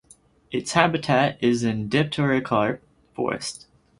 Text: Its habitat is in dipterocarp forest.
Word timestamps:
Its 0.51 0.71
habitat 0.71 1.37
is 1.43 1.63
in 1.63 1.87
dipterocarp 1.87 2.79
forest. 3.13 3.67